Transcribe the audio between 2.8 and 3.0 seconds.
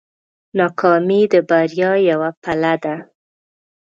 ده.